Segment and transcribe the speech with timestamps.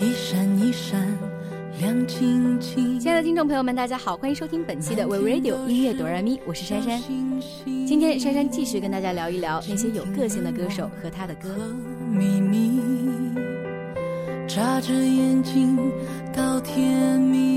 [0.00, 1.00] 一闪一闪
[1.80, 2.98] 亮晶晶。
[3.00, 7.00] 亲爱的听众朋友们，大家好，欢迎收听本期的 We Radio 音乐哆来咪，我是珊珊。
[7.86, 11.48] 今天珊珊继续跟大家聊一聊那些有个性的歌手和他的歌。
[12.10, 12.80] 秘密，
[14.46, 15.78] 眨着眼睛
[16.34, 17.53] 到天明，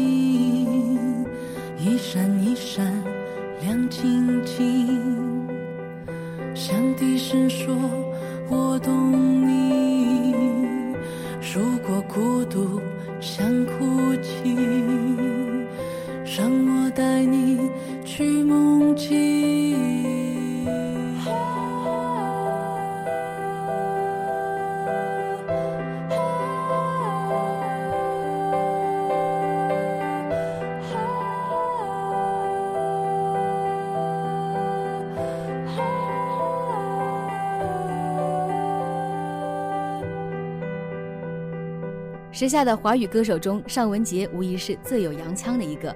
[42.38, 45.91] 时下的华语歌手中，尚雯婕无疑是最有洋腔的一个，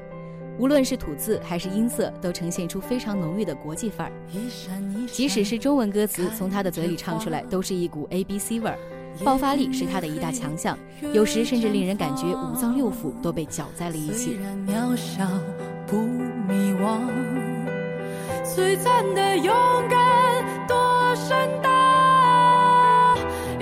[0.58, 4.14] 无论是吐字还是音色，都呈现出非常浓郁的国际范儿。
[5.06, 8.80] 即使是中文歌词，从她的嘴里唱出来，都是一股 A B C 味儿，
[9.23, 10.75] 爆发力是她的一大强项，
[11.14, 14.34] 有时甚至令人感觉五脏六腑都被搅在了一起。
[14.34, 15.28] 虽然渺小
[15.86, 17.02] 不迷惘，
[18.44, 19.53] 璀璨的勇
[19.88, 20.75] 敢多
[21.16, 21.69] 盛大，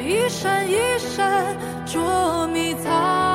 [0.09, 3.28] 一闪一闪捉迷藏，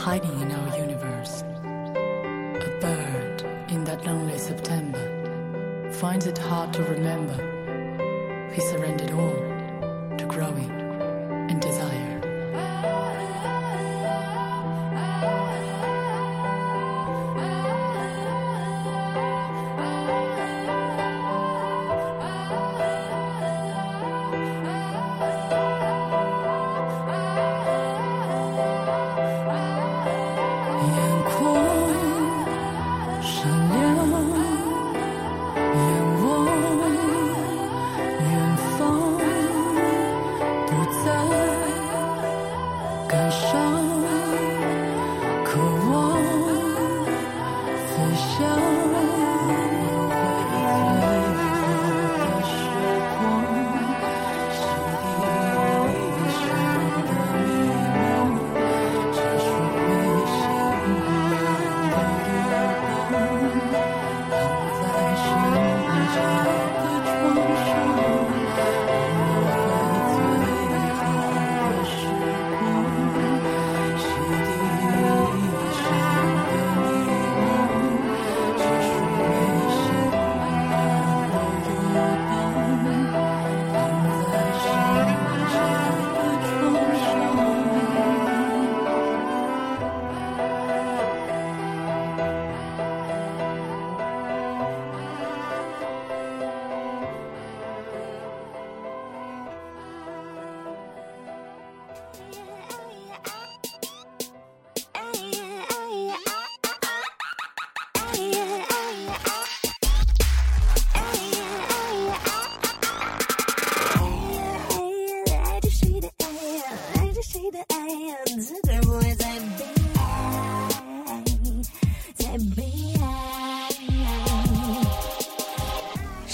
[0.00, 1.42] hiding in our universe.
[1.42, 5.04] A bird in that lonely September
[5.92, 7.36] finds it hard to remember.
[8.50, 9.36] He surrendered all
[10.16, 10.79] to growing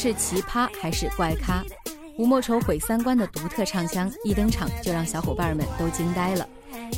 [0.07, 1.65] 是奇葩还是怪咖？
[2.17, 6.49] 吴莫愁毁三观的独特唱腔一登场就让小伙伴们都惊呆了。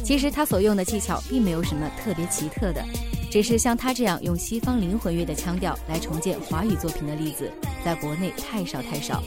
[0.05, 2.85] 其实他所用的技巧并没有什么特别奇特的，
[3.31, 7.51] 只是像他这样用西方灵魂乐的腔调来重建华语作品的例子，
[7.83, 9.23] 在国内太少太少。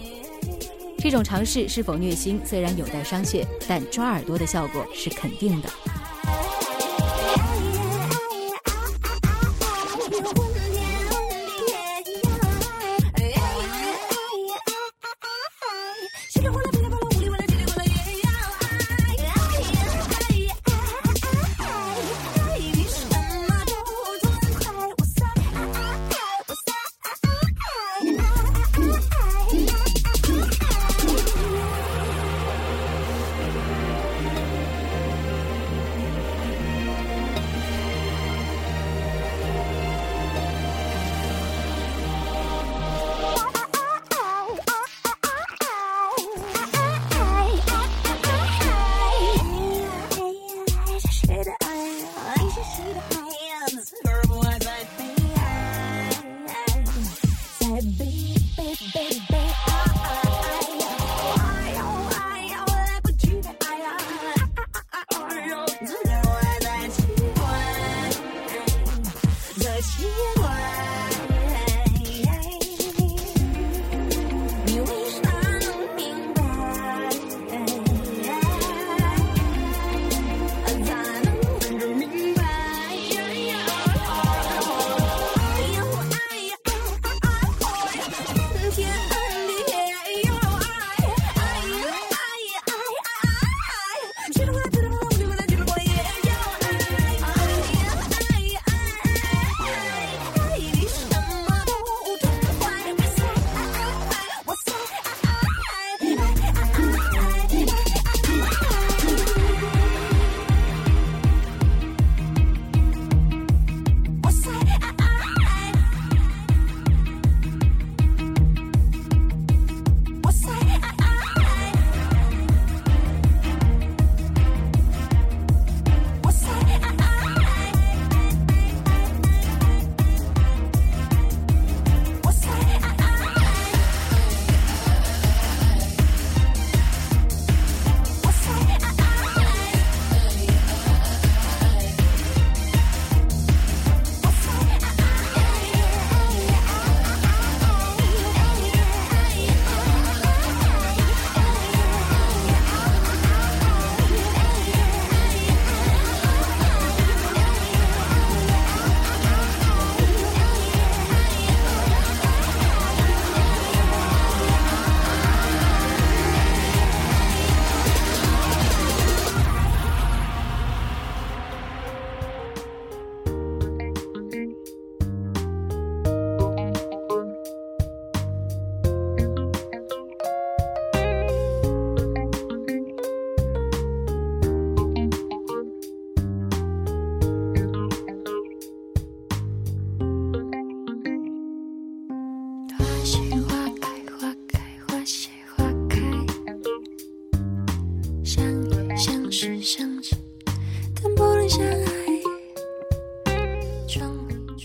[0.99, 5.69] 这种尝试是否虐心，虽然有待商榷，但抓耳朵的效果是肯定的。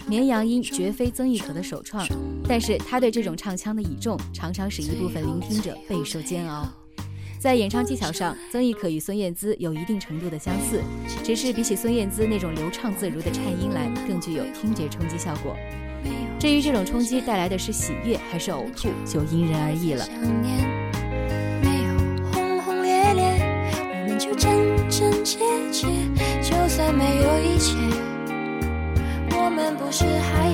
[0.08, 2.06] 绵羊音绝非曾轶可的首创，
[2.48, 6.66] 但是他对这种唱腔的倚重，常常使一部分聆听者备受煎熬。
[7.40, 10.80] 在演唱技巧上，曾轶可与孙燕姿有一定程度的相似，
[11.24, 15.56] 只是比起孙燕姿那种流畅自如的颤音来，更具有听觉冲击效果。
[16.38, 20.85] 至于这种冲击带来的是喜悦还是呕吐，就因人而异了。
[29.98, 30.45] 是还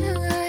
[0.00, 0.41] 但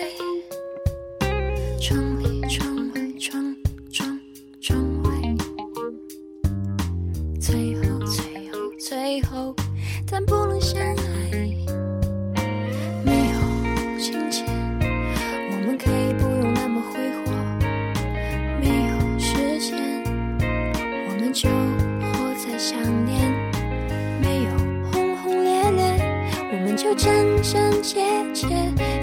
[26.96, 28.00] 真真切
[28.34, 28.48] 切。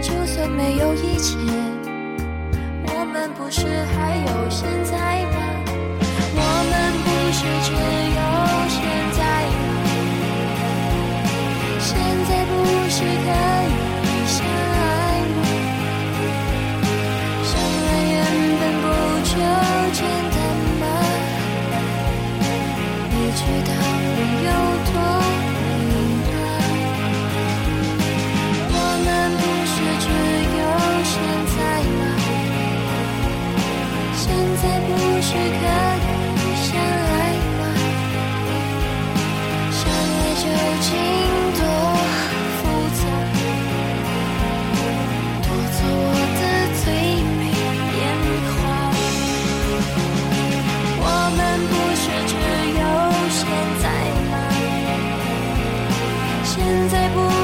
[0.03, 1.37] 就算没有一切，
[2.87, 4.99] 我们不是还有现在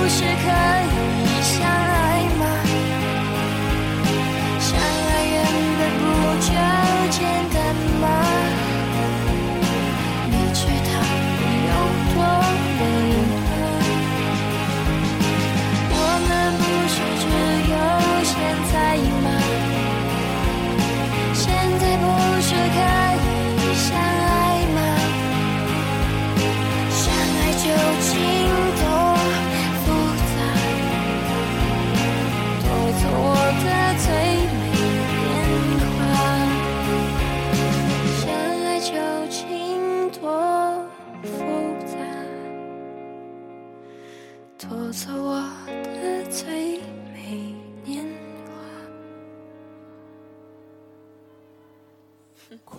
[0.09, 0.76] 时刻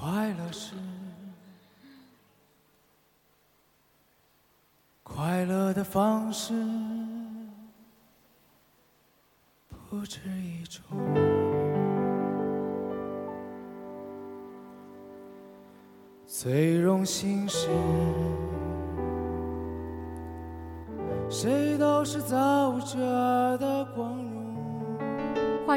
[0.09, 0.73] 快乐是
[5.03, 6.53] 快乐的方式
[9.89, 10.81] 不止一种，
[16.25, 17.67] 最荣幸是
[21.29, 24.16] 谁都是走着的光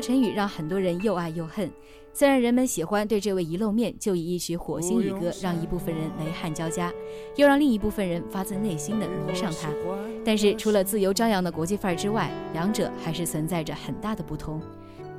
[0.01, 0.03] 荣。
[0.03, 1.71] 华晨宇让很多人又爱又恨。
[2.13, 6.93] 虽然人们喜欢对这位一露面就以一曲《火星语歌》让一部分人雷汗交加，
[7.37, 9.69] 又让另一部分人发自内心的迷上他，
[10.25, 14.61] 但是除了自由张扬的国际范儿之外，两者还是存在着很大的不同，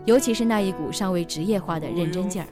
[0.04, 2.48] 尤其是那一股尚未职业化的认真劲儿。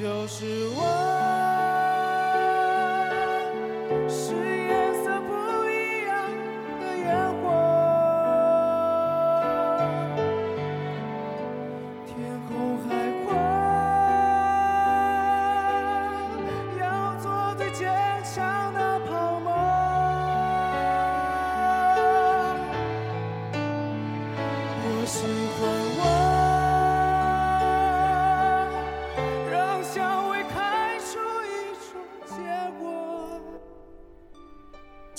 [0.00, 1.09] 就是我。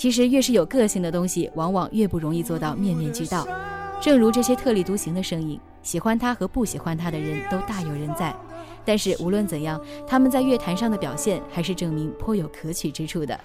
[0.02, 3.48] 其实越是有个性的东西，往往越不容易做到面面俱到。
[4.02, 8.36] 正如这些特立独行的声音，喜欢他和不喜欢他的人都大有人在。
[8.84, 13.40] 但是无论怎样，他们在乐坛上的表现还是证明颇有可取之处的。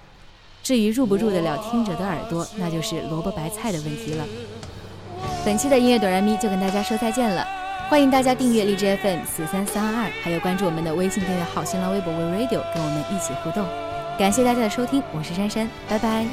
[0.63, 4.25] 至于入不入得了听者的耳朵，那就是萝卜白菜的问题了。
[5.45, 7.45] 本期的音乐哆来咪就跟大家说再见了，
[7.87, 13.63] 欢迎大家订阅荔枝 FM 四三三二二，还有关注我们的微信订阅号、新浪微博 We Radio，跟我们一起互动。
[14.17, 16.25] 感谢大家的收听，我是珊珊，拜拜。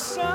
[0.00, 0.29] sun.